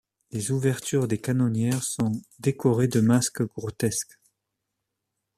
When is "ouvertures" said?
0.49-1.07